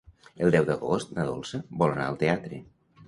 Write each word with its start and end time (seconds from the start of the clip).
El 0.45 0.53
deu 0.55 0.63
d'agost 0.69 1.13
na 1.17 1.25
Dolça 1.27 1.61
vol 1.83 1.93
anar 1.97 2.09
al 2.11 2.21
teatre. 2.25 2.63